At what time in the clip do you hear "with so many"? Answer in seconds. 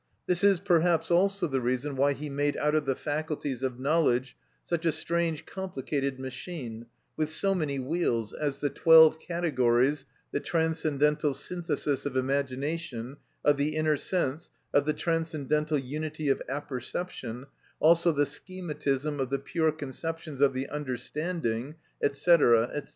7.15-7.77